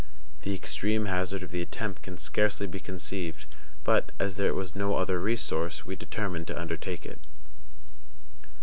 The 0.41 0.55
extreme 0.55 1.05
hazard 1.05 1.43
of 1.43 1.51
the 1.51 1.61
attempt 1.61 2.01
can 2.01 2.17
scarcely 2.17 2.65
be 2.65 2.79
conceived; 2.79 3.45
but, 3.83 4.09
as 4.19 4.35
there 4.35 4.55
was 4.55 4.75
no 4.75 4.95
other 4.95 5.19
resource, 5.19 5.85
we 5.85 5.95
determined 5.95 6.47
to 6.47 6.59
undertake 6.59 7.05
it. 7.05 7.19